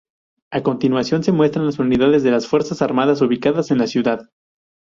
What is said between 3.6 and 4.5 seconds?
en la ciudad.